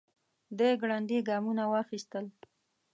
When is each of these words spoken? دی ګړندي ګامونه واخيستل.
دی 0.57 0.69
ګړندي 0.81 1.17
ګامونه 1.29 1.63
واخيستل. 1.67 2.25